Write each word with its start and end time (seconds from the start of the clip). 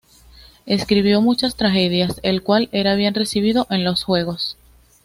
Escribió 0.65 1.21
muchas 1.21 1.55
tragedias, 1.55 2.19
el 2.23 2.41
cual 2.41 2.69
era 2.71 2.95
bien 2.95 3.13
recibido 3.13 3.67
en 3.69 3.83
los 3.83 4.03
juegos. 4.03 4.57